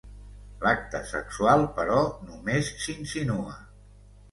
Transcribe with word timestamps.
L'acte 0.63 1.01
sexual, 1.09 1.67
però, 1.77 1.99
només 2.31 2.73
s'insinua. 2.87 3.57